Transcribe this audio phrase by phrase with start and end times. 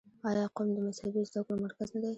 [0.29, 2.09] آیا قم د مذهبي زده کړو مرکز نه دی؟